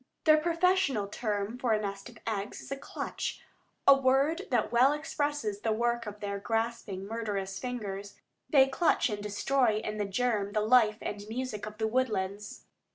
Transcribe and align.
Their 0.23 0.37
professional 0.39 1.05
term 1.07 1.59
for 1.59 1.73
a 1.73 1.79
nest 1.79 2.09
of 2.09 2.17
eggs 2.25 2.59
is 2.59 2.71
"a 2.71 2.75
clutch," 2.75 3.39
a 3.87 3.95
word 3.95 4.47
that 4.49 4.71
well 4.71 4.93
expresses 4.93 5.59
the 5.59 5.71
work 5.71 6.07
of 6.07 6.21
their 6.21 6.39
grasping, 6.39 7.05
murderous 7.05 7.59
fingers. 7.59 8.15
They 8.49 8.67
clutch 8.67 9.09
and 9.11 9.21
destroy 9.21 9.75
in 9.77 9.97
the 9.99 10.05
germ 10.05 10.53
the 10.53 10.61
life 10.61 10.97
and 11.03 11.21
music 11.29 11.67
of 11.67 11.77
the 11.77 11.87
woodlands. 11.87 12.63